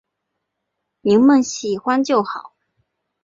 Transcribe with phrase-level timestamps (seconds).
[1.01, 2.55] 妳们喜欢就好